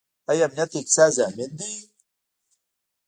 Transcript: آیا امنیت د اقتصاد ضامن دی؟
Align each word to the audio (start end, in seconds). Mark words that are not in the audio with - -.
آیا 0.29 0.43
امنیت 0.45 0.69
د 0.71 0.75
اقتصاد 0.81 1.11
ضامن 1.17 1.49
دی؟ 1.59 1.73